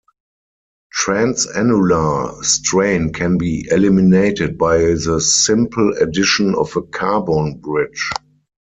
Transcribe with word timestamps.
Transannular 0.99 2.43
strain 2.43 3.13
can 3.13 3.37
be 3.37 3.67
eliminated 3.69 4.57
by 4.57 4.77
the 4.79 5.21
simple 5.21 5.93
addition 6.01 6.55
of 6.55 6.75
a 6.75 6.81
carbon 6.81 7.59
bridge. 7.59 8.09